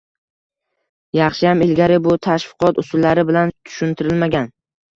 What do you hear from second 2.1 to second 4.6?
tashviqot usullari bilan tushuntirilmagan